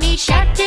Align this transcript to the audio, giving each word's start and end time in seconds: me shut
me 0.00 0.16
shut 0.16 0.59